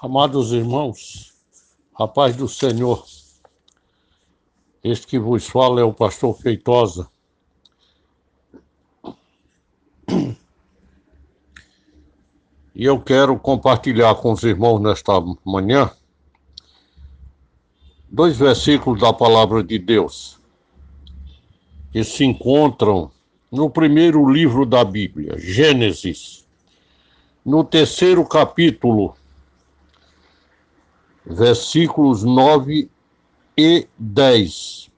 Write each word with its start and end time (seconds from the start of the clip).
Amados 0.00 0.52
irmãos, 0.52 1.34
a 1.92 2.06
paz 2.06 2.36
do 2.36 2.48
Senhor, 2.48 3.04
este 4.84 5.08
que 5.08 5.18
vos 5.18 5.48
fala 5.48 5.80
é 5.80 5.84
o 5.84 5.92
pastor 5.92 6.38
Feitosa. 6.38 7.10
E 12.76 12.84
eu 12.84 13.00
quero 13.00 13.36
compartilhar 13.40 14.14
com 14.14 14.30
os 14.30 14.44
irmãos 14.44 14.78
nesta 14.80 15.14
manhã 15.44 15.90
dois 18.08 18.36
versículos 18.36 19.00
da 19.00 19.12
palavra 19.12 19.64
de 19.64 19.80
Deus 19.80 20.38
que 21.90 22.04
se 22.04 22.24
encontram 22.24 23.10
no 23.50 23.68
primeiro 23.68 24.30
livro 24.30 24.64
da 24.64 24.84
Bíblia, 24.84 25.36
Gênesis, 25.40 26.46
no 27.44 27.64
terceiro 27.64 28.24
capítulo 28.24 29.16
versículos 31.28 32.24
9 32.24 32.90
e 33.56 33.86
10. 33.98 34.90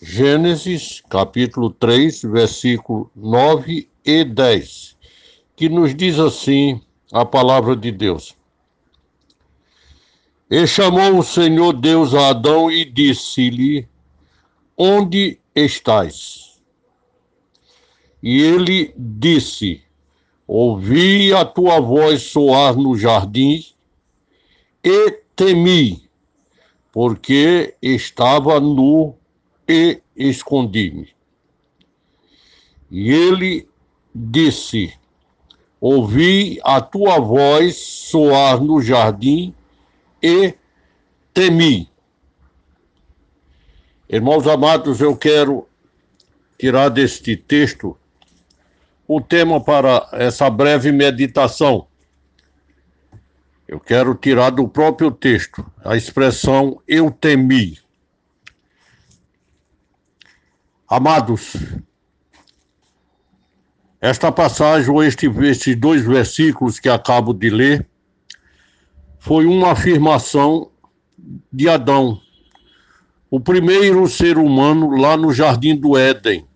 Gênesis, 0.00 1.02
capítulo 1.08 1.70
3, 1.70 2.22
versículo 2.22 3.10
9 3.14 3.88
e 4.04 4.24
10, 4.24 4.96
que 5.56 5.68
nos 5.68 5.94
diz 5.94 6.18
assim 6.18 6.80
a 7.12 7.24
palavra 7.24 7.76
de 7.76 7.90
Deus. 7.90 8.34
E 10.50 10.66
chamou 10.66 11.18
o 11.18 11.22
Senhor 11.22 11.72
Deus 11.72 12.14
a 12.14 12.28
Adão 12.28 12.70
e 12.70 12.84
disse-lhe: 12.84 13.88
Onde 14.76 15.38
estás? 15.54 16.60
E 18.22 18.40
ele 18.40 18.94
disse: 18.96 19.82
Ouvi 20.46 21.32
a 21.32 21.44
tua 21.44 21.80
voz 21.80 22.22
soar 22.22 22.76
no 22.76 22.96
jardim 22.96 23.73
e 24.84 25.10
temi, 25.34 26.08
porque 26.92 27.74
estava 27.80 28.60
nu 28.60 29.16
e 29.66 30.02
escondi-me. 30.14 31.08
E 32.90 33.10
ele 33.10 33.66
disse: 34.14 34.92
Ouvi 35.80 36.60
a 36.62 36.80
tua 36.80 37.18
voz 37.18 37.76
soar 37.76 38.62
no 38.62 38.82
jardim 38.82 39.54
e 40.22 40.54
temi. 41.32 41.88
Irmãos 44.08 44.46
amados, 44.46 45.00
eu 45.00 45.16
quero 45.16 45.66
tirar 46.58 46.90
deste 46.90 47.36
texto 47.36 47.96
o 49.08 49.20
tema 49.20 49.60
para 49.60 50.08
essa 50.12 50.48
breve 50.48 50.92
meditação. 50.92 51.86
Eu 53.66 53.80
quero 53.80 54.14
tirar 54.14 54.50
do 54.50 54.68
próprio 54.68 55.10
texto 55.10 55.64
a 55.84 55.96
expressão 55.96 56.80
eu 56.86 57.10
temi. 57.10 57.78
Amados, 60.86 61.56
esta 64.00 64.30
passagem, 64.30 64.90
ou 64.90 65.02
este, 65.02 65.26
estes 65.26 65.74
dois 65.76 66.04
versículos 66.04 66.78
que 66.78 66.90
acabo 66.90 67.32
de 67.32 67.48
ler, 67.48 67.88
foi 69.18 69.46
uma 69.46 69.72
afirmação 69.72 70.70
de 71.50 71.66
Adão, 71.70 72.20
o 73.30 73.40
primeiro 73.40 74.06
ser 74.06 74.36
humano 74.36 74.90
lá 74.90 75.16
no 75.16 75.32
Jardim 75.32 75.74
do 75.74 75.96
Éden. 75.96 76.46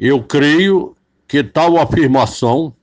Eu 0.00 0.22
creio 0.22 0.96
que 1.28 1.44
tal 1.44 1.76
afirmação 1.76 2.74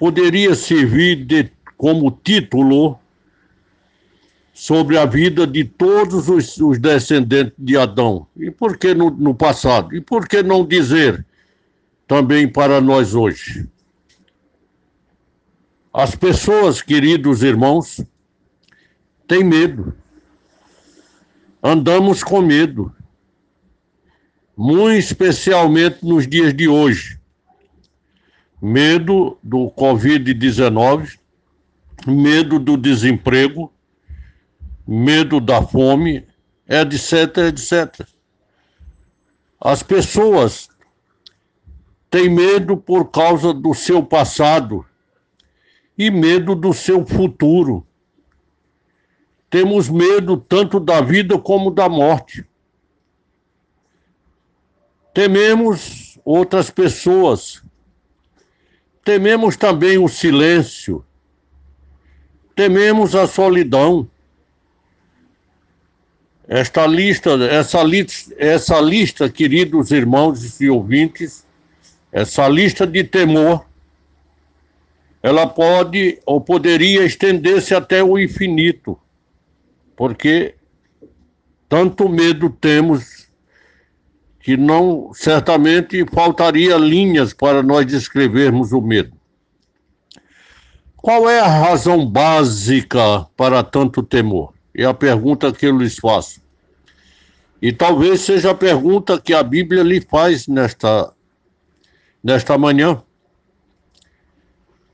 poderia 0.00 0.54
servir 0.54 1.26
de, 1.26 1.52
como 1.76 2.10
título 2.10 2.98
sobre 4.54 4.96
a 4.96 5.04
vida 5.04 5.46
de 5.46 5.62
todos 5.62 6.26
os, 6.26 6.56
os 6.56 6.78
descendentes 6.78 7.52
de 7.58 7.76
Adão. 7.76 8.26
E 8.34 8.50
por 8.50 8.78
que 8.78 8.94
no, 8.94 9.10
no 9.10 9.34
passado? 9.34 9.94
E 9.94 10.00
por 10.00 10.26
que 10.26 10.42
não 10.42 10.66
dizer 10.66 11.24
também 12.08 12.48
para 12.48 12.80
nós 12.80 13.14
hoje? 13.14 13.68
As 15.92 16.14
pessoas, 16.14 16.80
queridos 16.80 17.42
irmãos, 17.42 18.00
têm 19.28 19.44
medo. 19.44 19.94
Andamos 21.62 22.24
com 22.24 22.40
medo. 22.40 22.90
Muito 24.56 24.98
especialmente 24.98 25.98
nos 26.02 26.26
dias 26.26 26.54
de 26.54 26.68
hoje 26.68 27.19
medo 28.60 29.38
do 29.42 29.70
Covid-19, 29.70 31.18
medo 32.06 32.58
do 32.58 32.76
desemprego, 32.76 33.72
medo 34.86 35.40
da 35.40 35.62
fome, 35.62 36.26
etc, 36.68 37.48
etc. 37.48 38.06
As 39.60 39.82
pessoas 39.82 40.68
têm 42.10 42.28
medo 42.28 42.76
por 42.76 43.10
causa 43.10 43.54
do 43.54 43.72
seu 43.72 44.04
passado 44.04 44.84
e 45.96 46.10
medo 46.10 46.54
do 46.54 46.72
seu 46.72 47.06
futuro. 47.06 47.86
Temos 49.48 49.88
medo 49.88 50.36
tanto 50.36 50.78
da 50.80 51.00
vida 51.00 51.38
como 51.38 51.70
da 51.70 51.88
morte. 51.88 52.46
Tememos 55.12 56.18
outras 56.24 56.70
pessoas 56.70 57.62
Tememos 59.04 59.56
também 59.56 59.98
o 59.98 60.08
silêncio. 60.08 61.04
Tememos 62.54 63.14
a 63.14 63.26
solidão. 63.26 64.08
Esta 66.46 66.86
lista, 66.86 67.30
essa, 67.44 67.82
li 67.82 68.06
essa 68.36 68.80
lista, 68.80 69.30
queridos 69.30 69.92
irmãos 69.92 70.60
e 70.60 70.68
ouvintes, 70.68 71.46
essa 72.10 72.48
lista 72.48 72.86
de 72.86 73.04
temor, 73.04 73.64
ela 75.22 75.46
pode 75.46 76.20
ou 76.26 76.40
poderia 76.40 77.04
estender-se 77.04 77.74
até 77.74 78.02
o 78.02 78.18
infinito, 78.18 78.98
porque 79.94 80.54
tanto 81.68 82.08
medo 82.08 82.50
temos 82.50 83.19
que 84.40 84.56
não 84.56 85.12
certamente 85.12 86.04
faltaria 86.06 86.76
linhas 86.76 87.32
para 87.32 87.62
nós 87.62 87.86
descrevermos 87.86 88.72
o 88.72 88.80
medo. 88.80 89.12
Qual 90.96 91.28
é 91.28 91.40
a 91.40 91.46
razão 91.46 92.06
básica 92.06 93.26
para 93.36 93.62
tanto 93.62 94.02
temor? 94.02 94.52
É 94.74 94.84
a 94.84 94.94
pergunta 94.94 95.52
que 95.52 95.66
eu 95.66 95.76
lhes 95.76 95.96
faço. 95.96 96.40
E 97.60 97.72
talvez 97.72 98.22
seja 98.22 98.50
a 98.50 98.54
pergunta 98.54 99.20
que 99.20 99.34
a 99.34 99.42
Bíblia 99.42 99.82
lhe 99.82 100.00
faz 100.00 100.46
nesta, 100.46 101.12
nesta 102.24 102.56
manhã. 102.56 103.02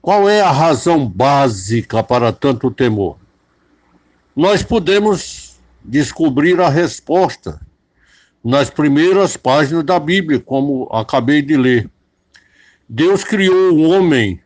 Qual 0.02 0.28
é 0.28 0.40
a 0.40 0.50
razão 0.50 1.08
básica 1.08 2.02
para 2.02 2.32
tanto 2.32 2.70
temor? 2.70 3.16
Nós 4.34 4.62
podemos 4.62 5.56
descobrir 5.84 6.60
a 6.60 6.68
resposta 6.68 7.60
nas 8.46 8.70
primeiras 8.70 9.36
páginas 9.36 9.82
da 9.82 9.98
Bíblia, 9.98 10.38
como 10.38 10.88
acabei 10.92 11.42
de 11.42 11.56
ler. 11.56 11.90
Deus 12.88 13.24
criou 13.24 13.74
o 13.74 13.90
homem. 13.90 14.40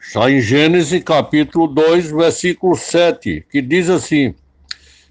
Está 0.00 0.30
em 0.30 0.40
Gênesis 0.40 1.02
capítulo 1.04 1.66
2, 1.66 2.10
versículo 2.10 2.74
7, 2.74 3.44
que 3.50 3.60
diz 3.60 3.90
assim: 3.90 4.34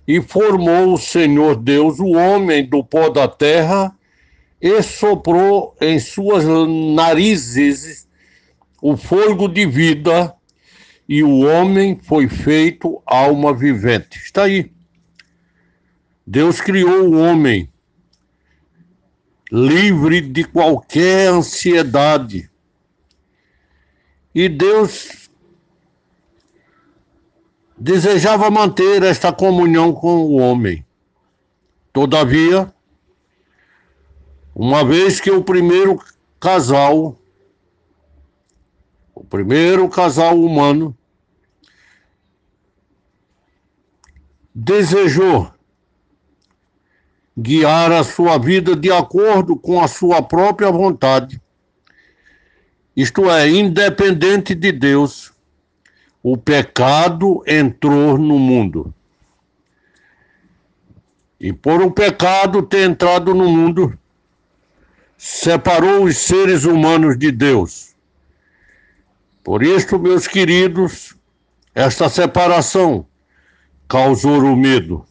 E 0.07 0.19
formou 0.19 0.93
o 0.93 0.97
Senhor 0.97 1.55
Deus 1.55 1.99
o 1.99 2.13
homem 2.13 2.67
do 2.67 2.83
pó 2.83 3.09
da 3.09 3.27
terra 3.27 3.95
e 4.59 4.81
soprou 4.81 5.75
em 5.79 5.99
suas 5.99 6.43
narizes 6.95 8.07
o 8.81 8.97
fogo 8.97 9.47
de 9.47 9.67
vida, 9.67 10.33
e 11.07 11.23
o 11.23 11.41
homem 11.41 11.99
foi 12.01 12.27
feito 12.27 12.99
alma 13.05 13.53
vivente. 13.53 14.17
Está 14.17 14.45
aí. 14.45 14.73
Deus 16.25 16.59
criou 16.59 17.07
o 17.07 17.19
homem 17.19 17.71
livre 19.51 20.21
de 20.21 20.43
qualquer 20.43 21.29
ansiedade. 21.29 22.49
E 24.33 24.49
Deus 24.49 25.29
desejava 27.77 28.49
manter 28.49 29.03
esta 29.03 29.31
comunhão 29.31 29.93
com 29.93 30.17
o 30.23 30.37
homem. 30.37 30.85
Todavia, 31.93 32.73
uma 34.53 34.83
vez 34.83 35.21
que 35.21 35.29
o 35.29 35.43
primeiro 35.43 36.03
casal, 36.39 37.17
o 39.13 39.23
primeiro 39.23 39.87
casal 39.87 40.37
humano, 40.37 40.97
desejou 44.53 45.54
guiar 47.37 47.91
a 47.91 48.03
sua 48.03 48.37
vida 48.37 48.75
de 48.75 48.91
acordo 48.91 49.55
com 49.57 49.81
a 49.81 49.87
sua 49.87 50.21
própria 50.21 50.71
vontade. 50.71 51.41
isto 52.95 53.29
é, 53.29 53.49
independente 53.49 54.55
de 54.55 54.71
Deus, 54.71 55.33
o 56.23 56.37
pecado 56.37 57.43
entrou 57.45 58.17
no 58.17 58.39
mundo. 58.39 58.93
E 61.39 61.51
por 61.51 61.81
o 61.81 61.91
pecado 61.91 62.63
ter 62.63 62.89
entrado 62.89 63.33
no 63.33 63.49
mundo, 63.49 63.97
separou 65.17 66.05
os 66.05 66.17
seres 66.17 66.63
humanos 66.63 67.17
de 67.17 67.31
Deus. 67.31 67.93
Por 69.43 69.61
isso, 69.61 69.99
meus 69.99 70.27
queridos, 70.27 71.15
esta 71.73 72.09
separação 72.09 73.05
causou 73.87 74.41
o 74.41 74.55
medo. 74.55 75.05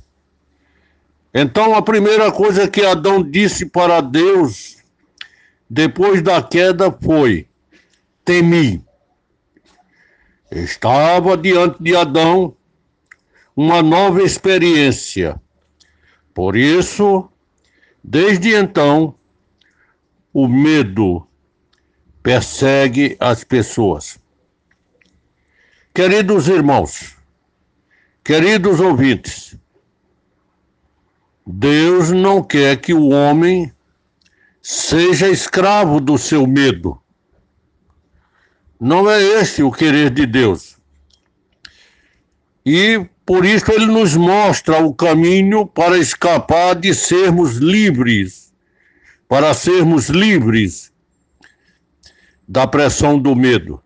Então, 1.36 1.74
a 1.74 1.82
primeira 1.82 2.30
coisa 2.30 2.68
que 2.68 2.82
Adão 2.82 3.20
disse 3.20 3.66
para 3.66 4.00
Deus 4.00 4.76
depois 5.68 6.22
da 6.22 6.40
queda 6.40 6.92
foi: 6.92 7.48
temi. 8.24 8.84
Estava 10.48 11.36
diante 11.36 11.82
de 11.82 11.96
Adão 11.96 12.56
uma 13.56 13.82
nova 13.82 14.22
experiência. 14.22 15.40
Por 16.32 16.54
isso, 16.54 17.28
desde 18.02 18.54
então, 18.54 19.16
o 20.32 20.46
medo 20.46 21.26
persegue 22.22 23.16
as 23.18 23.42
pessoas. 23.42 24.18
Queridos 25.92 26.48
irmãos, 26.48 27.16
queridos 28.24 28.80
ouvintes, 28.80 29.56
Deus 31.46 32.10
não 32.10 32.42
quer 32.42 32.76
que 32.80 32.94
o 32.94 33.08
homem 33.08 33.72
seja 34.62 35.28
escravo 35.28 36.00
do 36.00 36.16
seu 36.16 36.46
medo. 36.46 36.98
Não 38.80 39.10
é 39.10 39.22
esse 39.22 39.62
o 39.62 39.70
querer 39.70 40.10
de 40.10 40.24
Deus. 40.24 40.78
E 42.64 43.06
por 43.26 43.44
isso 43.44 43.70
ele 43.70 43.86
nos 43.86 44.16
mostra 44.16 44.82
o 44.82 44.94
caminho 44.94 45.66
para 45.66 45.98
escapar 45.98 46.74
de 46.74 46.94
sermos 46.94 47.56
livres, 47.56 48.52
para 49.28 49.52
sermos 49.52 50.08
livres 50.08 50.90
da 52.48 52.66
pressão 52.66 53.18
do 53.18 53.36
medo. 53.36 53.82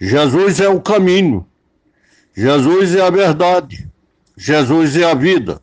Jesus 0.00 0.60
é 0.60 0.68
o 0.68 0.80
caminho, 0.80 1.46
Jesus 2.34 2.94
é 2.94 3.02
a 3.02 3.10
verdade, 3.10 3.90
Jesus 4.36 4.96
é 4.96 5.04
a 5.04 5.14
vida. 5.14 5.60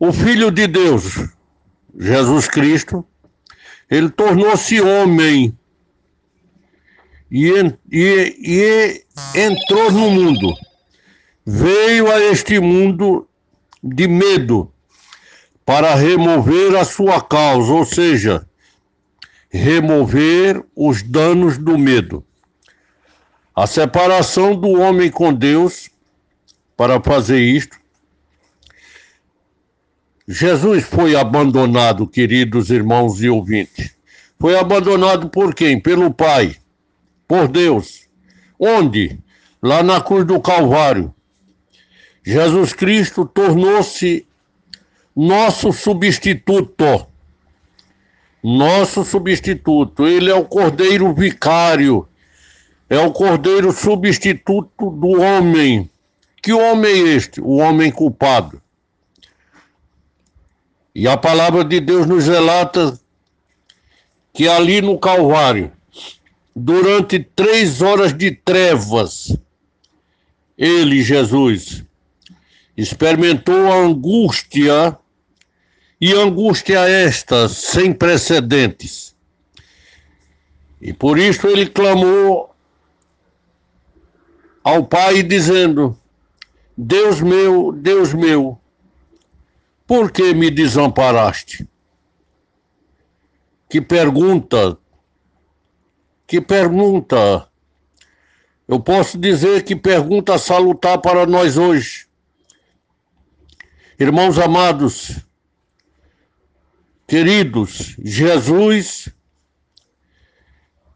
O 0.00 0.12
Filho 0.12 0.50
de 0.52 0.68
Deus, 0.68 1.28
Jesus 1.98 2.46
Cristo, 2.46 3.04
ele 3.90 4.08
tornou-se 4.08 4.80
homem 4.80 5.58
e, 7.28 7.50
e, 7.90 8.36
e 8.38 9.04
entrou 9.34 9.90
no 9.90 10.10
mundo. 10.10 10.54
Veio 11.44 12.12
a 12.12 12.20
este 12.20 12.60
mundo 12.60 13.28
de 13.82 14.06
medo 14.06 14.72
para 15.64 15.94
remover 15.94 16.76
a 16.76 16.84
sua 16.84 17.20
causa, 17.20 17.72
ou 17.72 17.84
seja, 17.84 18.46
remover 19.50 20.64
os 20.76 21.02
danos 21.02 21.58
do 21.58 21.76
medo. 21.76 22.24
A 23.54 23.66
separação 23.66 24.54
do 24.54 24.80
homem 24.80 25.10
com 25.10 25.34
Deus, 25.34 25.90
para 26.76 27.00
fazer 27.00 27.40
isto, 27.40 27.77
Jesus 30.28 30.84
foi 30.84 31.16
abandonado, 31.16 32.06
queridos 32.06 32.70
irmãos 32.70 33.22
e 33.22 33.28
ouvintes. 33.28 33.96
Foi 34.38 34.58
abandonado 34.58 35.30
por 35.30 35.54
quem? 35.54 35.80
Pelo 35.80 36.12
Pai, 36.12 36.54
por 37.26 37.48
Deus. 37.48 38.02
Onde? 38.58 39.18
Lá 39.62 39.82
na 39.82 40.00
cruz 40.00 40.26
do 40.26 40.38
Calvário. 40.38 41.14
Jesus 42.22 42.72
Cristo 42.72 43.24
tornou-se 43.24 44.26
nosso 45.16 45.72
substituto 45.72 47.08
nosso 48.42 49.04
substituto. 49.04 50.06
Ele 50.06 50.30
é 50.30 50.34
o 50.34 50.44
cordeiro 50.44 51.12
vicário, 51.12 52.08
é 52.88 52.98
o 52.98 53.12
cordeiro 53.12 53.72
substituto 53.72 54.90
do 54.90 55.20
homem. 55.20 55.90
Que 56.42 56.52
homem 56.52 56.90
é 56.90 57.08
este? 57.14 57.40
O 57.40 57.56
homem 57.56 57.90
culpado. 57.90 58.60
E 60.98 61.06
a 61.06 61.16
palavra 61.16 61.62
de 61.62 61.78
Deus 61.78 62.08
nos 62.08 62.26
relata 62.26 62.98
que 64.34 64.48
ali 64.48 64.80
no 64.80 64.98
Calvário, 64.98 65.70
durante 66.56 67.20
três 67.20 67.80
horas 67.80 68.12
de 68.12 68.32
trevas, 68.32 69.38
ele, 70.58 71.00
Jesus, 71.00 71.84
experimentou 72.76 73.72
angústia 73.72 74.98
e 76.00 76.12
angústia 76.14 76.80
esta 76.80 77.48
sem 77.48 77.92
precedentes. 77.92 79.14
E 80.82 80.92
por 80.92 81.16
isso 81.16 81.46
ele 81.46 81.66
clamou 81.66 82.52
ao 84.64 84.84
Pai, 84.84 85.22
dizendo: 85.22 85.96
Deus 86.76 87.20
meu, 87.20 87.70
Deus 87.70 88.12
meu, 88.12 88.60
por 89.88 90.12
que 90.12 90.32
me 90.32 90.50
desamparaste? 90.50 91.68
Que 93.68 93.80
pergunta, 93.80 94.78
que 96.28 96.40
pergunta. 96.40 97.48
Eu 98.68 98.78
posso 98.78 99.18
dizer 99.18 99.64
que 99.64 99.74
pergunta 99.74 100.38
salutar 100.38 101.00
para 101.00 101.26
nós 101.26 101.56
hoje. 101.56 102.06
Irmãos 103.98 104.38
amados, 104.38 105.26
Queridos, 107.08 107.96
Jesus, 108.04 109.08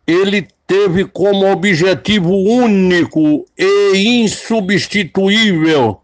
ele 0.06 0.47
teve 0.67 1.06
como 1.06 1.50
objetivo 1.50 2.35
único 2.35 3.47
e 3.56 4.21
insubstituível, 4.21 6.02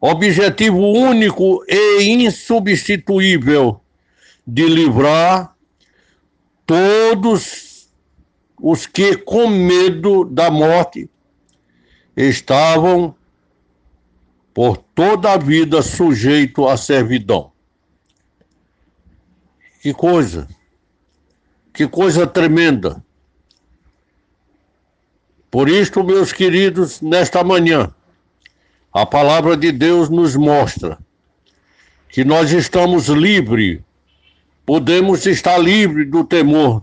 objetivo 0.00 0.78
único 0.78 1.62
e 1.68 2.02
insubstituível 2.04 3.80
de 4.46 4.66
livrar 4.66 5.54
todos 6.64 7.90
os 8.60 8.86
que 8.86 9.16
com 9.16 9.48
medo 9.48 10.24
da 10.24 10.50
morte 10.50 11.10
estavam 12.16 13.14
por 14.54 14.76
toda 14.76 15.34
a 15.34 15.38
vida 15.38 15.82
sujeitos 15.82 16.66
à 16.66 16.76
servidão. 16.76 17.52
Que 19.82 19.92
coisa! 19.92 20.48
Que 21.72 21.86
coisa 21.86 22.26
tremenda! 22.26 23.02
Por 25.50 25.68
isto, 25.68 26.04
meus 26.04 26.32
queridos, 26.32 27.00
nesta 27.00 27.42
manhã, 27.42 27.92
a 28.92 29.06
palavra 29.06 29.56
de 29.56 29.70
Deus 29.70 30.08
nos 30.08 30.34
mostra 30.36 30.98
que 32.08 32.24
nós 32.24 32.50
estamos 32.52 33.06
livres, 33.06 33.80
podemos 34.66 35.26
estar 35.26 35.58
livres 35.58 36.10
do 36.10 36.24
temor, 36.24 36.82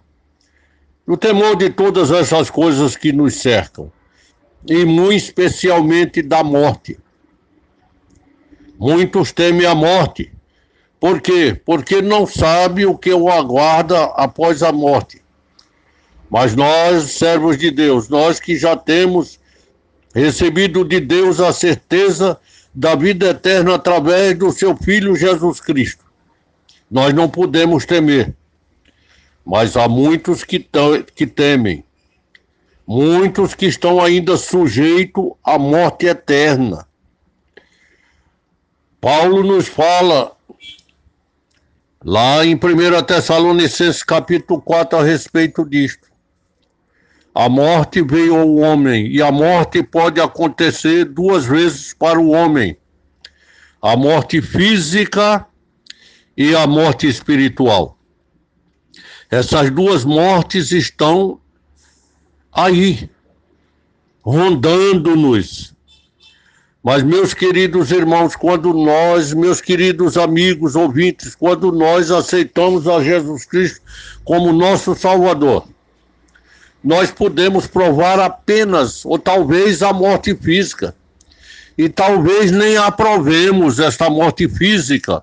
do 1.06 1.18
temor 1.18 1.56
de 1.58 1.70
todas 1.70 2.12
essas 2.12 2.50
coisas 2.50 2.96
que 2.96 3.12
nos 3.12 3.36
cercam, 3.36 3.92
e 4.66 4.86
muito 4.86 5.18
especialmente 5.18 6.22
da 6.22 6.44
morte. 6.44 6.98
Muitos 8.80 9.32
temem 9.32 9.66
a 9.66 9.76
morte, 9.76 10.32
por 11.00 11.22
quê? 11.22 11.60
Porque 11.66 12.02
não 12.02 12.26
sabe 12.26 12.86
o 12.86 12.98
que 12.98 13.14
o 13.14 13.30
aguarda 13.30 14.06
após 14.16 14.64
a 14.64 14.72
morte. 14.72 15.22
Mas 16.30 16.56
nós, 16.56 17.12
servos 17.12 17.58
de 17.58 17.70
Deus, 17.70 18.10
nós 18.10 18.40
que 18.40 18.56
já 18.56 18.76
temos 18.76 19.40
recebido 20.18 20.84
de 20.84 21.00
Deus 21.00 21.40
a 21.40 21.54
certeza 21.54 22.40
da 22.74 22.96
vida 22.96 23.30
eterna 23.30 23.76
através 23.76 24.38
do 24.38 24.52
seu 24.52 24.76
Filho 24.76 25.16
Jesus 25.16 25.60
Cristo, 25.60 26.06
nós 26.90 27.14
não 27.14 27.30
podemos 27.30 27.86
temer. 27.86 28.34
Mas 29.46 29.78
há 29.78 29.88
muitos 29.88 30.44
que, 30.44 30.68
que 31.16 31.26
temem, 31.26 31.84
muitos 32.86 33.54
que 33.54 33.66
estão 33.66 34.02
ainda 34.02 34.38
sujeitos 34.38 35.32
à 35.44 35.58
morte 35.58 36.06
eterna. 36.06 36.86
Paulo 39.00 39.44
nos 39.44 39.68
fala 39.68 40.38
Lá 42.04 42.46
em 42.46 42.54
1 42.54 43.04
Tessalonicenses 43.06 44.04
capítulo 44.04 44.62
4 44.62 45.00
a 45.00 45.04
respeito 45.04 45.68
disto. 45.68 46.07
A 47.40 47.48
morte 47.48 48.02
veio 48.02 48.36
ao 48.36 48.56
homem 48.56 49.06
e 49.12 49.22
a 49.22 49.32
morte 49.32 49.84
pode 49.84 50.20
acontecer 50.20 51.06
duas 51.06 51.46
vezes 51.46 51.94
para 51.94 52.20
o 52.20 52.32
homem. 52.32 52.76
A 53.80 53.96
morte 53.96 54.42
física 54.42 55.46
e 56.36 56.56
a 56.56 56.66
morte 56.66 57.08
espiritual. 57.08 57.96
Essas 59.30 59.70
duas 59.70 60.04
mortes 60.04 60.72
estão 60.72 61.40
aí, 62.52 63.08
rondando-nos. 64.24 65.76
Mas, 66.82 67.04
meus 67.04 67.36
queridos 67.36 67.92
irmãos, 67.92 68.36
quando 68.36 68.74
nós, 68.74 69.32
meus 69.32 69.62
queridos 69.62 70.18
amigos 70.18 70.76
ouvintes, 70.76 71.36
quando 71.36 71.72
nós 71.72 72.10
aceitamos 72.10 72.88
a 72.88 73.04
Jesus 73.04 73.46
Cristo 73.46 73.80
como 74.24 74.52
nosso 74.52 74.96
Salvador, 74.96 75.68
nós 76.88 77.12
podemos 77.12 77.68
provar 77.68 78.18
apenas, 78.18 79.04
ou 79.04 79.20
talvez, 79.20 79.84
a 79.84 79.92
morte 79.92 80.34
física. 80.34 80.96
E 81.78 81.90
talvez 81.90 82.50
nem 82.50 82.78
aprovemos 82.78 83.78
esta 83.78 84.10
morte 84.10 84.48
física, 84.48 85.22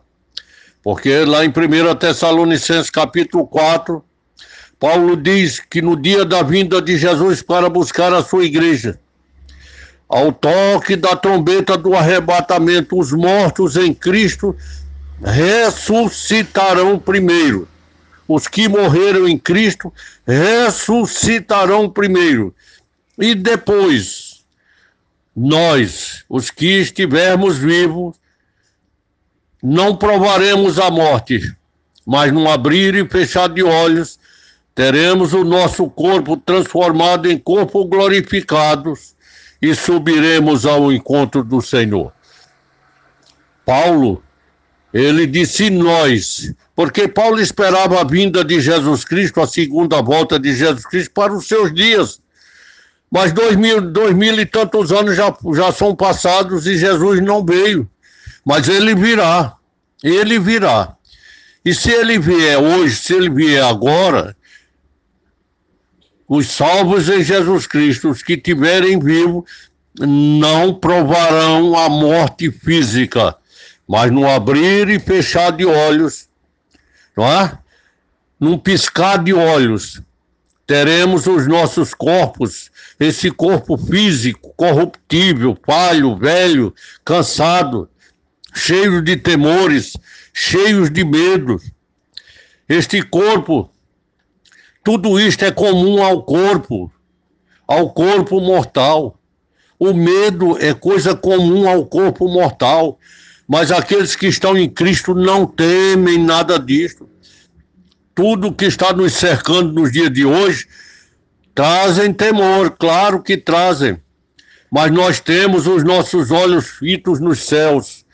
porque 0.82 1.24
lá 1.24 1.42
em 1.42 1.48
1 1.48 1.94
Tessalonicenses 1.94 2.90
capítulo 2.90 3.46
4, 3.46 4.04
Paulo 4.78 5.16
diz 5.16 5.58
que 5.58 5.80
no 5.80 5.96
dia 5.96 6.22
da 6.26 6.42
vinda 6.42 6.82
de 6.82 6.98
Jesus 6.98 7.40
para 7.40 7.70
buscar 7.70 8.12
a 8.12 8.22
sua 8.22 8.44
igreja, 8.44 9.00
ao 10.06 10.32
toque 10.32 10.94
da 10.94 11.16
trombeta 11.16 11.78
do 11.78 11.94
arrebatamento, 11.94 12.98
os 12.98 13.10
mortos 13.10 13.78
em 13.78 13.94
Cristo 13.94 14.54
ressuscitarão 15.22 16.98
primeiro. 16.98 17.66
Os 18.26 18.48
que 18.48 18.68
morreram 18.68 19.28
em 19.28 19.38
Cristo 19.38 19.92
ressuscitarão 20.26 21.90
primeiro. 21.90 22.54
E 23.18 23.34
depois, 23.34 24.44
nós, 25.36 26.24
os 26.28 26.50
que 26.50 26.80
estivermos 26.80 27.58
vivos, 27.58 28.16
não 29.62 29.96
provaremos 29.96 30.78
a 30.78 30.90
morte, 30.90 31.54
mas 32.06 32.32
num 32.32 32.50
abrir 32.50 32.94
e 32.94 33.08
fechar 33.08 33.48
de 33.48 33.62
olhos, 33.62 34.18
teremos 34.74 35.32
o 35.32 35.44
nosso 35.44 35.88
corpo 35.88 36.36
transformado 36.36 37.30
em 37.30 37.38
corpo 37.38 37.84
glorificados 37.84 39.14
e 39.62 39.74
subiremos 39.74 40.66
ao 40.66 40.92
encontro 40.92 41.42
do 41.42 41.62
Senhor. 41.62 42.12
Paulo, 43.64 44.22
ele 44.94 45.26
disse 45.26 45.68
nós, 45.70 46.54
porque 46.76 47.08
Paulo 47.08 47.40
esperava 47.40 48.00
a 48.00 48.04
vinda 48.04 48.44
de 48.44 48.60
Jesus 48.60 49.04
Cristo, 49.04 49.40
a 49.40 49.46
segunda 49.46 50.00
volta 50.00 50.38
de 50.38 50.54
Jesus 50.54 50.86
Cristo 50.86 51.10
para 51.12 51.32
os 51.32 51.48
seus 51.48 51.74
dias. 51.74 52.20
Mas 53.10 53.32
dois 53.32 53.56
mil, 53.56 53.80
dois 53.80 54.14
mil 54.14 54.38
e 54.38 54.46
tantos 54.46 54.92
anos 54.92 55.16
já, 55.16 55.36
já 55.52 55.72
são 55.72 55.96
passados 55.96 56.68
e 56.68 56.78
Jesus 56.78 57.20
não 57.20 57.44
veio. 57.44 57.90
Mas 58.44 58.68
ele 58.68 58.94
virá, 58.94 59.56
ele 60.00 60.38
virá. 60.38 60.94
E 61.64 61.74
se 61.74 61.90
ele 61.90 62.16
vier 62.20 62.56
hoje, 62.58 62.94
se 62.94 63.14
ele 63.14 63.30
vier 63.30 63.64
agora, 63.64 64.36
os 66.28 66.46
salvos 66.46 67.08
em 67.08 67.24
Jesus 67.24 67.66
Cristo, 67.66 68.10
os 68.10 68.22
que 68.22 68.36
tiverem 68.36 69.00
vivo, 69.00 69.44
não 69.98 70.72
provarão 70.72 71.76
a 71.76 71.88
morte 71.88 72.48
física, 72.52 73.36
mas 73.86 74.10
no 74.10 74.28
abrir 74.28 74.88
e 74.88 74.98
fechar 74.98 75.52
de 75.52 75.64
olhos, 75.64 76.28
não 77.16 77.26
é? 77.26 77.58
Num 78.38 78.58
piscar 78.58 79.22
de 79.22 79.32
olhos, 79.32 80.02
teremos 80.66 81.26
os 81.26 81.46
nossos 81.46 81.94
corpos, 81.94 82.70
esse 82.98 83.30
corpo 83.30 83.76
físico, 83.76 84.52
corruptível, 84.56 85.56
falho, 85.64 86.16
velho, 86.16 86.74
cansado, 87.04 87.88
cheio 88.54 89.02
de 89.02 89.16
temores, 89.16 89.96
cheios 90.32 90.90
de 90.90 91.04
medos. 91.04 91.70
Este 92.68 93.02
corpo 93.02 93.70
tudo 94.84 95.18
isto 95.18 95.42
é 95.46 95.50
comum 95.50 96.02
ao 96.02 96.22
corpo, 96.22 96.92
ao 97.66 97.90
corpo 97.90 98.38
mortal. 98.38 99.18
O 99.78 99.94
medo 99.94 100.58
é 100.62 100.74
coisa 100.74 101.16
comum 101.16 101.66
ao 101.66 101.86
corpo 101.86 102.28
mortal, 102.28 102.98
mas 103.46 103.70
aqueles 103.70 104.16
que 104.16 104.26
estão 104.26 104.56
em 104.56 104.68
Cristo 104.68 105.14
não 105.14 105.46
temem 105.46 106.18
nada 106.18 106.58
disto. 106.58 107.08
Tudo 108.14 108.52
que 108.52 108.64
está 108.64 108.92
nos 108.92 109.12
cercando 109.14 109.72
nos 109.72 109.92
dias 109.92 110.12
de 110.12 110.24
hoje 110.24 110.66
trazem 111.54 112.12
temor, 112.12 112.70
claro 112.70 113.22
que 113.22 113.36
trazem. 113.36 113.98
Mas 114.70 114.90
nós 114.90 115.20
temos 115.20 115.66
os 115.66 115.84
nossos 115.84 116.30
olhos 116.30 116.66
fitos 116.66 117.20
nos 117.20 117.40
céus. 117.40 118.04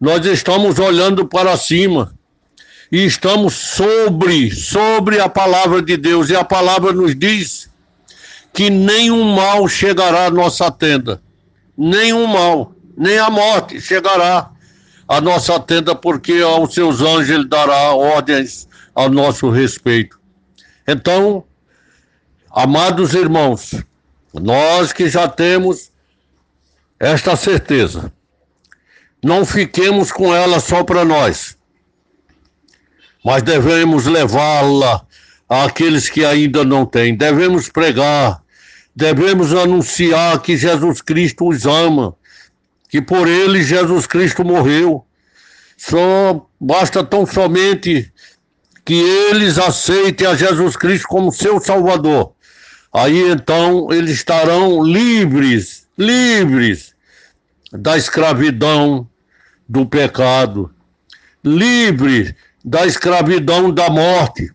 Nós 0.00 0.24
estamos 0.24 0.78
olhando 0.78 1.26
para 1.26 1.56
cima 1.56 2.14
e 2.92 3.04
estamos 3.04 3.54
sobre, 3.54 4.50
sobre 4.54 5.20
a 5.20 5.28
palavra 5.28 5.82
de 5.82 5.96
Deus. 5.96 6.30
E 6.30 6.36
a 6.36 6.44
palavra 6.44 6.92
nos 6.92 7.14
diz 7.14 7.68
que 8.52 8.70
nenhum 8.70 9.34
mal 9.34 9.66
chegará 9.68 10.26
à 10.26 10.30
nossa 10.30 10.70
tenda. 10.70 11.20
Nenhum 11.76 12.26
mal, 12.26 12.72
nem 12.96 13.18
a 13.18 13.28
morte 13.28 13.80
chegará 13.80 14.50
à 15.08 15.20
nossa 15.20 15.58
tenda, 15.60 15.94
porque 15.94 16.40
aos 16.42 16.74
seus 16.74 17.00
anjos 17.00 17.30
ele 17.30 17.48
dará 17.48 17.92
ordens 17.94 18.68
ao 18.94 19.08
nosso 19.08 19.50
respeito. 19.50 20.18
Então, 20.86 21.44
amados 22.50 23.14
irmãos, 23.14 23.74
nós 24.34 24.92
que 24.92 25.08
já 25.08 25.28
temos 25.28 25.92
esta 26.98 27.36
certeza, 27.36 28.12
não 29.22 29.44
fiquemos 29.44 30.10
com 30.10 30.34
ela 30.34 30.60
só 30.60 30.82
para 30.82 31.04
nós 31.04 31.56
mas 33.26 33.42
devemos 33.42 34.06
levá-la 34.06 35.04
àqueles 35.48 36.08
que 36.08 36.24
ainda 36.24 36.64
não 36.64 36.86
têm. 36.86 37.12
Devemos 37.16 37.68
pregar, 37.68 38.40
devemos 38.94 39.52
anunciar 39.52 40.40
que 40.40 40.56
Jesus 40.56 41.02
Cristo 41.02 41.48
os 41.48 41.66
ama, 41.66 42.14
que 42.88 43.00
por 43.00 43.28
ele 43.28 43.62
Jesus 43.62 44.06
Cristo 44.06 44.44
morreu. 44.44 45.04
Só 45.76 46.46
basta 46.60 47.04
tão 47.04 47.26
somente 47.26 48.12
que 48.84 48.94
eles 48.94 49.58
aceitem 49.58 50.26
a 50.26 50.34
Jesus 50.34 50.76
Cristo 50.76 51.08
como 51.08 51.32
seu 51.32 51.60
Salvador. 51.60 52.32
Aí 52.92 53.30
então 53.30 53.92
eles 53.92 54.12
estarão 54.12 54.82
livres, 54.82 55.86
livres 55.98 56.94
da 57.72 57.96
escravidão, 57.96 59.08
do 59.68 59.84
pecado, 59.84 60.72
livres 61.44 62.32
da 62.64 62.86
escravidão 62.86 63.70
da 63.70 63.90
morte. 63.90 64.50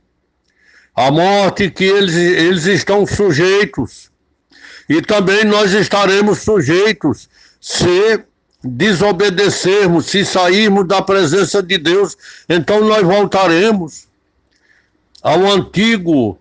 A 0.95 1.11
morte 1.11 1.69
que 1.69 1.83
eles, 1.83 2.15
eles 2.15 2.65
estão 2.65 3.05
sujeitos. 3.05 4.09
E 4.89 5.01
também 5.01 5.45
nós 5.45 5.71
estaremos 5.73 6.39
sujeitos 6.39 7.29
se 7.61 8.23
desobedecermos, 8.63 10.07
se 10.07 10.25
sairmos 10.25 10.87
da 10.87 11.01
presença 11.01 11.61
de 11.61 11.77
Deus, 11.77 12.17
então 12.49 12.83
nós 12.83 13.03
voltaremos 13.03 14.07
ao 15.21 15.45
antigo 15.45 16.37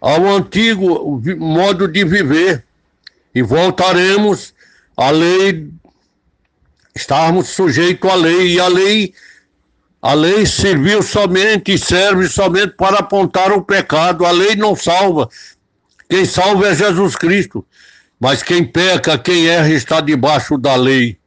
ao 0.00 0.26
antigo 0.28 1.20
modo 1.38 1.86
de 1.86 2.04
viver 2.04 2.64
e 3.34 3.42
voltaremos 3.42 4.54
à 4.96 5.10
lei 5.10 5.68
estarmos 6.94 7.48
sujeitos 7.48 8.10
à 8.10 8.14
lei 8.14 8.54
e 8.54 8.60
a 8.60 8.68
lei 8.68 9.14
a 10.02 10.14
lei 10.14 10.46
serviu 10.46 11.02
somente 11.02 11.74
e 11.74 11.78
serve 11.78 12.26
somente 12.28 12.74
para 12.74 13.00
apontar 13.00 13.52
o 13.52 13.62
pecado. 13.62 14.24
A 14.24 14.30
lei 14.30 14.56
não 14.56 14.74
salva. 14.74 15.28
Quem 16.08 16.24
salva 16.24 16.68
é 16.68 16.74
Jesus 16.74 17.14
Cristo. 17.16 17.64
Mas 18.20 18.42
quem 18.42 18.62
peca, 18.62 19.16
quem 19.16 19.48
erra, 19.48 19.70
está 19.70 20.02
debaixo 20.02 20.58
da 20.58 20.76
lei. 20.76 21.18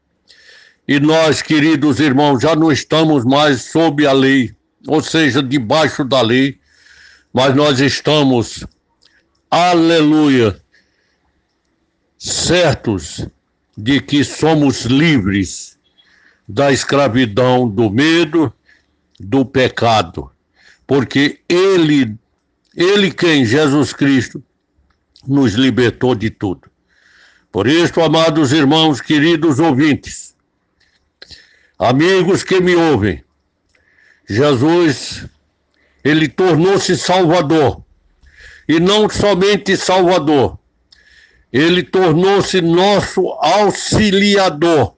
E 0.87 0.99
nós, 0.99 1.41
queridos 1.41 1.99
irmãos, 1.99 2.41
já 2.41 2.55
não 2.55 2.71
estamos 2.71 3.25
mais 3.25 3.63
sob 3.63 4.05
a 4.05 4.11
lei, 4.11 4.53
ou 4.87 5.01
seja, 5.01 5.41
debaixo 5.41 6.05
da 6.05 6.21
lei, 6.21 6.59
mas 7.33 7.55
nós 7.55 7.79
estamos, 7.79 8.63
aleluia, 9.49 10.61
certos 12.19 13.27
de 13.75 13.99
que 13.99 14.23
somos 14.23 14.81
livres 14.83 15.79
da 16.47 16.71
escravidão 16.71 17.67
do 17.67 17.89
medo, 17.89 18.53
do 19.19 19.43
pecado, 19.43 20.29
porque 20.85 21.39
ele, 21.49 22.15
ele 22.75 23.09
quem? 23.09 23.45
Jesus 23.45 23.93
Cristo, 23.93 24.43
nos 25.25 25.53
libertou 25.53 26.13
de 26.13 26.29
tudo. 26.29 26.72
Por 27.53 27.67
isso, 27.67 28.01
amados 28.01 28.51
irmãos, 28.51 28.99
queridos 28.99 29.59
ouvintes, 29.59 30.35
amigos 31.77 32.43
que 32.43 32.59
me 32.59 32.75
ouvem, 32.75 33.23
Jesus, 34.27 35.27
ele 36.03 36.27
tornou-se 36.27 36.97
Salvador, 36.97 37.81
e 38.67 38.79
não 38.79 39.07
somente 39.07 39.77
Salvador, 39.77 40.57
ele 41.51 41.83
tornou-se 41.83 42.59
nosso 42.59 43.27
auxiliador 43.39 44.95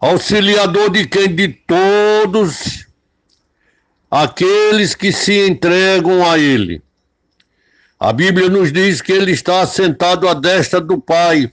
auxiliador 0.00 0.90
de 0.90 1.06
quem? 1.06 1.32
De 1.32 1.46
todos 1.46 2.88
aqueles 4.10 4.96
que 4.96 5.12
se 5.12 5.46
entregam 5.46 6.28
a 6.28 6.36
Ele. 6.36 6.82
A 8.04 8.12
Bíblia 8.12 8.48
nos 8.48 8.72
diz 8.72 9.00
que 9.00 9.12
Ele 9.12 9.30
está 9.30 9.64
sentado 9.64 10.28
à 10.28 10.34
destra 10.34 10.80
do 10.80 11.00
Pai, 11.00 11.48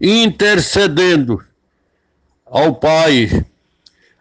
intercedendo 0.00 1.44
ao 2.44 2.74
Pai, 2.74 3.46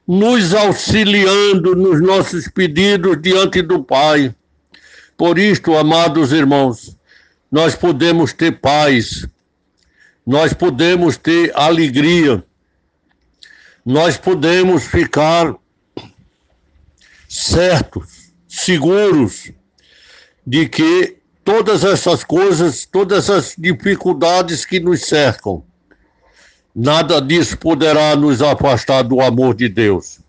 nos 0.08 0.53
auxiliando 0.53 1.75
nos 1.75 2.00
nossos 2.03 2.48
pedidos 2.50 3.20
diante 3.20 3.63
do 3.63 3.84
Pai. 3.84 4.32
Por 5.18 5.39
isto, 5.39 5.75
amados 5.75 6.32
irmãos, 6.32 6.96
nós 7.51 7.74
podemos 7.74 8.32
ter 8.32 8.60
paz, 8.60 9.27
nós 10.24 10.53
podemos 10.53 11.18
ter 11.18 11.51
alegria, 11.56 12.44
nós 13.84 14.18
podemos 14.18 14.86
ficar 14.86 15.56
certos, 17.27 18.32
seguros 18.48 19.51
de 20.46 20.70
que 20.70 21.18
todas 21.50 21.84
essas 21.84 22.24
coisas, 22.24 22.86
todas 22.86 23.27
as 23.27 23.56
dificuldades 23.58 24.63
que 24.65 24.79
nos 24.79 25.01
cercam, 25.01 25.63
nada 26.75 27.20
disso 27.20 27.58
poderá 27.58 28.15
nos 28.15 28.39
afastar 28.39 29.01
do 29.01 29.20
amor 29.20 29.56
de 29.56 29.68
Deus, 29.68 30.20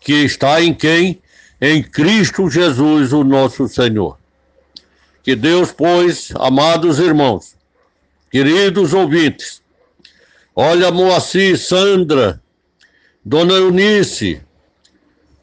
que 0.00 0.24
está 0.24 0.60
em 0.60 0.74
quem? 0.74 1.22
Em 1.60 1.80
Cristo 1.80 2.50
Jesus, 2.50 3.12
o 3.12 3.22
nosso 3.22 3.68
Senhor. 3.68 4.18
Que 5.22 5.36
Deus, 5.36 5.70
pois, 5.70 6.32
amados 6.34 6.98
irmãos, 6.98 7.54
queridos 8.28 8.92
ouvintes, 8.92 9.62
olha 10.52 10.90
Moacir, 10.90 11.56
Sandra, 11.56 12.42
Dona 13.24 13.52
Eunice, 13.52 14.42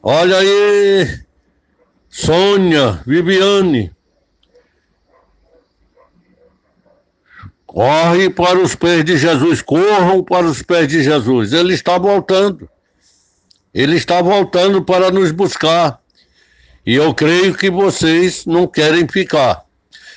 olha 0.02 0.36
aí, 0.36 1.18
Sônia, 2.10 3.00
Viviane, 3.06 3.90
Corre 7.72 8.28
para 8.28 8.58
os 8.58 8.74
pés 8.74 9.02
de 9.02 9.16
Jesus, 9.16 9.62
corram 9.62 10.22
para 10.22 10.44
os 10.44 10.60
pés 10.60 10.86
de 10.86 11.02
Jesus. 11.02 11.54
Ele 11.54 11.72
está 11.72 11.96
voltando. 11.96 12.68
Ele 13.72 13.96
está 13.96 14.20
voltando 14.20 14.84
para 14.84 15.10
nos 15.10 15.32
buscar. 15.32 15.98
E 16.84 16.94
eu 16.94 17.14
creio 17.14 17.54
que 17.54 17.70
vocês 17.70 18.44
não 18.44 18.66
querem 18.66 19.08
ficar. 19.08 19.64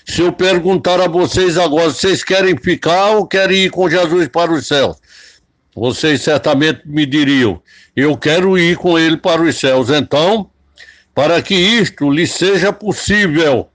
Se 0.05 0.21
eu 0.21 0.33
perguntar 0.33 0.99
a 0.99 1.07
vocês 1.07 1.57
agora, 1.57 1.91
vocês 1.91 2.25
querem 2.25 2.57
ficar 2.57 3.11
ou 3.11 3.25
querem 3.25 3.63
ir 3.63 3.69
com 3.69 3.89
Jesus 3.89 4.27
para 4.27 4.51
os 4.51 4.67
céus? 4.67 4.97
Vocês 5.73 6.23
certamente 6.23 6.81
me 6.85 7.05
diriam, 7.05 7.61
eu 7.95 8.17
quero 8.17 8.57
ir 8.57 8.75
com 8.75 8.99
ele 8.99 9.15
para 9.15 9.41
os 9.41 9.55
céus. 9.55 9.89
Então, 9.89 10.49
para 11.13 11.41
que 11.41 11.55
isto 11.55 12.11
lhe 12.11 12.27
seja 12.27 12.73
possível, 12.73 13.69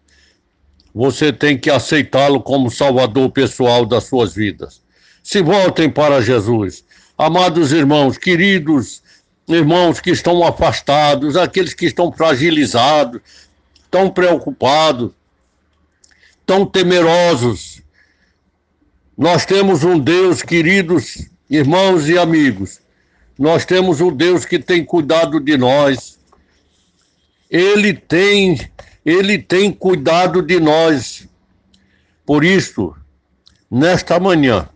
você 0.95 1.33
tem 1.33 1.57
que 1.57 1.71
aceitá-lo 1.71 2.41
como 2.41 2.71
salvador 2.71 3.31
pessoal 3.31 3.87
das 3.87 4.05
suas 4.05 4.35
vidas. 4.35 4.83
Se 5.23 5.43
voltem 5.43 5.89
para 5.89 6.21
Jesus. 6.21 6.85
Amados 7.17 7.73
irmãos, 7.73 8.19
queridos 8.19 9.03
irmãos 9.49 10.01
que 10.01 10.11
estão 10.11 10.45
afastados, 10.45 11.37
aqueles 11.37 11.75
que 11.75 11.87
estão 11.87 12.13
fragilizados, 12.13 13.21
tão 13.91 14.09
preocupados, 14.09 15.11
tão 16.47 16.65
temerosos. 16.65 17.83
Nós 19.17 19.45
temos 19.45 19.85
um 19.85 19.99
Deus, 19.99 20.43
queridos 20.43 21.29
irmãos 21.49 22.09
e 22.09 22.17
amigos, 22.17 22.81
nós 23.39 23.65
temos 23.65 24.01
um 24.01 24.15
Deus 24.15 24.45
que 24.45 24.59
tem 24.59 24.85
cuidado 24.85 25.41
de 25.41 25.57
nós. 25.57 26.19
Ele 27.51 27.95
tem 27.95 28.71
ele 29.05 29.39
tem 29.39 29.73
cuidado 29.73 30.43
de 30.43 30.61
nós. 30.61 31.27
Por 32.27 32.45
isso, 32.45 32.95
nesta 33.71 34.21
manhã, 34.21 34.69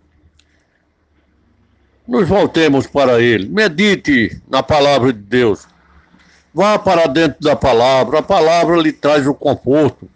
nos 2.07 2.29
voltemos 2.29 2.87
para 2.87 3.20
Ele. 3.20 3.48
Medite 3.48 4.40
na 4.48 4.62
palavra 4.62 5.12
de 5.12 5.20
Deus. 5.20 5.66
Vá 6.53 6.79
para 6.79 7.07
dentro 7.07 7.40
da 7.40 7.57
palavra. 7.57 8.18
A 8.18 8.22
palavra 8.22 8.77
lhe 8.77 8.92
traz 8.92 9.27
o 9.27 9.35
conforto. 9.35 10.09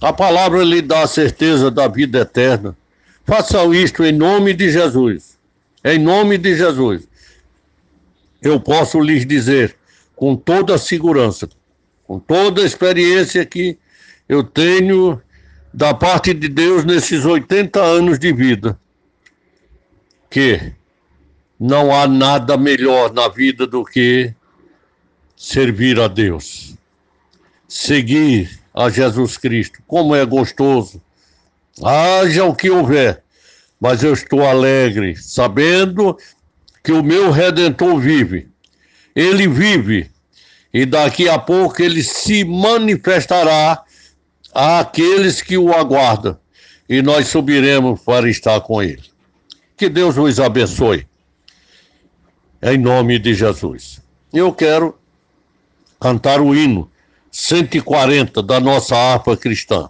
A 0.00 0.12
palavra 0.12 0.62
lhe 0.62 0.82
dá 0.82 1.02
a 1.02 1.06
certeza 1.06 1.70
da 1.70 1.88
vida 1.88 2.20
eterna. 2.20 2.76
Faça 3.24 3.64
isto 3.74 4.04
em 4.04 4.12
nome 4.12 4.52
de 4.52 4.70
Jesus. 4.70 5.38
Em 5.84 5.98
nome 5.98 6.38
de 6.38 6.56
Jesus. 6.56 7.08
Eu 8.42 8.60
posso 8.60 9.00
lhes 9.00 9.26
dizer 9.26 9.74
com 10.14 10.36
toda 10.36 10.74
a 10.74 10.78
segurança 10.78 11.48
com 12.06 12.18
toda 12.18 12.62
a 12.62 12.66
experiência 12.66 13.44
que 13.44 13.78
eu 14.28 14.42
tenho 14.44 15.20
da 15.72 15.92
parte 15.92 16.32
de 16.32 16.48
Deus 16.48 16.84
nesses 16.84 17.24
80 17.24 17.80
anos 17.82 18.18
de 18.18 18.32
vida, 18.32 18.78
que 20.30 20.72
não 21.58 21.94
há 21.94 22.06
nada 22.06 22.56
melhor 22.56 23.12
na 23.12 23.28
vida 23.28 23.66
do 23.66 23.84
que 23.84 24.32
servir 25.36 26.00
a 26.00 26.08
Deus, 26.08 26.74
seguir 27.68 28.58
a 28.72 28.88
Jesus 28.88 29.36
Cristo. 29.36 29.80
Como 29.86 30.14
é 30.14 30.24
gostoso, 30.24 31.02
haja 31.82 32.44
o 32.44 32.54
que 32.54 32.70
houver, 32.70 33.22
mas 33.80 34.02
eu 34.02 34.12
estou 34.12 34.46
alegre, 34.46 35.16
sabendo 35.16 36.16
que 36.82 36.92
o 36.92 37.02
meu 37.02 37.30
redentor 37.30 37.98
vive. 37.98 38.48
Ele 39.14 39.48
vive 39.48 40.10
e 40.76 40.84
daqui 40.84 41.26
a 41.26 41.38
pouco 41.38 41.82
ele 41.82 42.02
se 42.02 42.44
manifestará 42.44 43.82
àqueles 44.52 45.40
que 45.40 45.56
o 45.56 45.72
aguardam, 45.72 46.38
e 46.86 47.00
nós 47.00 47.28
subiremos 47.28 47.98
para 48.02 48.28
estar 48.28 48.60
com 48.60 48.82
ele. 48.82 49.02
Que 49.74 49.88
Deus 49.88 50.16
nos 50.16 50.38
abençoe. 50.38 51.06
Em 52.62 52.76
nome 52.76 53.18
de 53.18 53.32
Jesus. 53.32 54.02
Eu 54.30 54.52
quero 54.52 54.98
cantar 55.98 56.42
o 56.42 56.54
hino 56.54 56.90
140 57.30 58.42
da 58.42 58.60
nossa 58.60 58.94
harpa 58.94 59.34
cristã, 59.34 59.88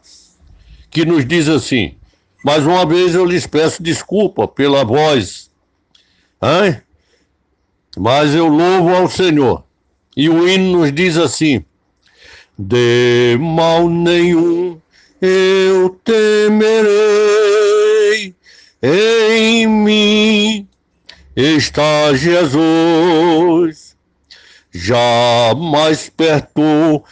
que 0.88 1.05
nos 1.05 1.27
diz 1.27 1.49
assim: 1.49 1.96
mais 2.44 2.64
uma 2.64 2.87
vez 2.87 3.12
eu 3.12 3.25
lhes 3.25 3.44
peço 3.44 3.83
desculpa 3.83 4.46
pela 4.46 4.85
voz, 4.85 5.51
hein? 6.40 6.81
mas 7.99 8.37
eu 8.37 8.46
louvo 8.46 8.94
ao 8.94 9.11
Senhor 9.11 9.66
e 10.17 10.29
o 10.31 10.49
hino 10.49 10.79
nos 10.79 10.93
diz 10.93 11.19
assim: 11.19 11.63
De 12.59 13.37
mal 13.39 13.89
nenhum 13.89 14.81
eu 15.21 15.91
temerei, 16.03 16.95
em 18.83 19.67
mim 19.67 20.67
está 21.37 22.15
Jesus. 22.15 23.95
Jamais 24.73 26.11
perturbação 26.11 27.05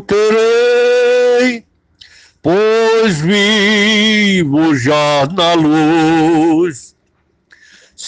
terei, 0.00 1.64
pois 2.42 3.20
vivo 3.20 4.74
já 4.74 5.28
na 5.36 5.52
luz 5.54 6.95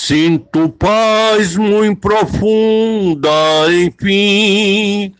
Sinto 0.00 0.68
paz 0.68 1.56
muito 1.56 1.98
profunda, 1.98 3.30
enfim. 3.68 5.12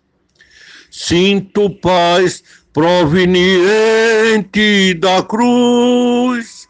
Sinto 0.89 1.69
paz 1.69 2.45
proveniente 2.73 4.95
da 4.95 5.21
cruz. 5.25 6.69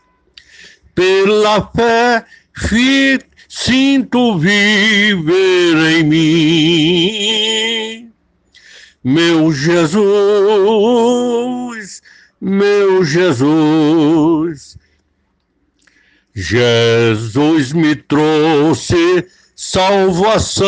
Pela 0.95 1.71
fé, 1.77 2.25
fico, 2.57 3.27
sinto 3.47 4.39
viver 4.39 5.99
em 5.99 6.05
mim. 6.05 8.11
Meu 9.05 9.53
Jesus, 9.53 10.01
meu 12.41 13.05
Jesus 13.05 14.79
Jesus 16.41 17.73
me 17.73 17.97
trouxe 17.97 19.27
salvação, 19.57 20.67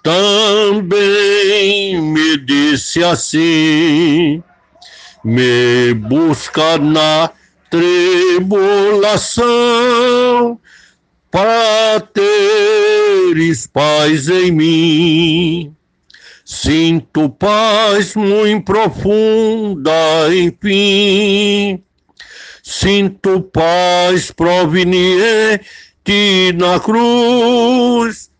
também 0.00 2.00
me 2.00 2.36
disse 2.36 3.02
assim: 3.02 4.40
me 5.24 5.92
busca 5.94 6.78
na 6.78 7.32
tribulação, 7.68 10.60
para 11.28 11.98
teres 11.98 13.66
paz 13.66 14.28
em 14.28 14.52
mim. 14.52 15.74
Sinto 16.44 17.28
paz 17.28 18.14
muito 18.14 18.66
profunda, 18.66 20.32
enfim 20.32 21.82
Sinto 22.72 23.42
paz 23.42 24.30
proveniente 24.30 25.60
na 26.54 26.80
cruz. 26.80 28.30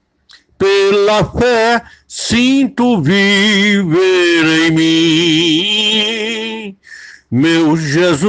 Pela 0.56 1.22
fé 1.38 1.82
sinto 2.08 3.02
viver 3.02 4.66
em 4.66 4.70
mim. 4.70 6.74
Meu 7.30 7.76
Jesus, 7.76 8.24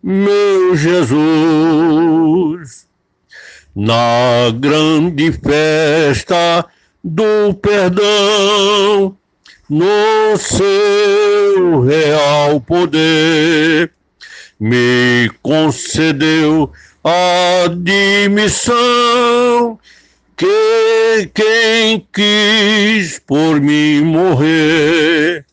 meu 0.00 0.76
Jesus, 0.76 2.86
na 3.74 4.52
grande 4.60 5.32
festa 5.32 6.64
do 7.02 7.52
perdão, 7.54 9.15
no 9.68 10.36
seu 10.38 11.80
real 11.82 12.60
poder, 12.60 13.90
me 14.58 15.30
concedeu 15.42 16.72
a 17.02 17.64
admissão 17.64 18.76
que 20.36 21.30
quem 21.34 22.06
quis 22.12 23.18
por 23.18 23.60
mim 23.60 24.02
morrer. 24.02 25.44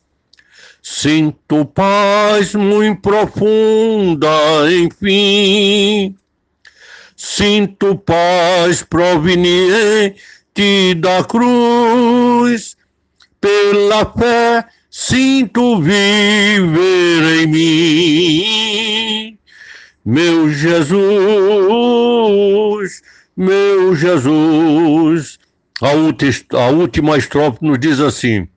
Sinto 0.82 1.66
paz 1.66 2.54
muito 2.54 3.02
profunda, 3.02 4.28
enfim. 4.72 6.16
Sinto 7.16 7.96
paz 7.96 8.84
proveniente 8.84 10.16
da 10.98 11.24
cruz. 11.24 12.76
Pela 13.44 14.06
fé 14.06 14.66
sinto 14.90 15.82
viver 15.82 17.42
em 17.42 17.48
mim. 17.48 19.38
Meu 20.06 20.50
Jesus, 20.50 20.94
meu 23.36 23.94
Jesus. 23.98 25.38
A 25.82 25.92
última 26.70 27.18
estrofe 27.18 27.58
nos 27.62 27.78
diz 27.78 28.00
assim: 28.00 28.48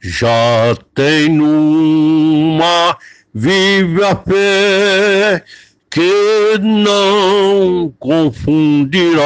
Já 0.00 0.74
tenho 0.94 1.44
uma 1.44 2.96
viva 3.34 4.16
fé 4.26 5.44
que 5.90 6.56
não 6.62 7.92
confundirá 7.98 9.20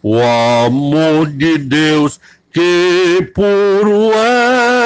o 0.00 0.16
amor 0.20 1.26
de 1.26 1.58
Deus 1.58 2.20
que 2.52 3.30
puro 3.34 4.12
é 4.14 4.78